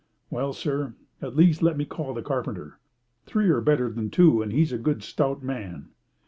[0.31, 2.79] "Well, sir, at least let me call the carpenter.
[3.27, 5.89] Three are better than two, and he is a good stout man."